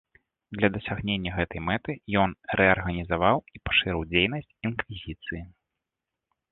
Для 0.59 0.69
дасягнення 0.77 1.33
гэтай 1.35 1.61
мэты 1.67 1.91
ён 2.23 2.31
рэарганізаваў 2.63 3.37
і 3.59 3.65
пашырыў 3.67 4.01
дзейнасць 4.11 4.55
інквізіцыі. 4.71 5.43